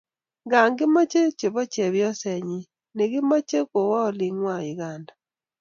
[0.45, 2.59] Nga kimochei chebo chepyosenyi
[2.97, 5.13] nekimochei kowo olingwai Uganda